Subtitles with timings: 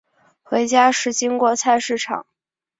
[0.41, 2.25] 回家时经过菜市场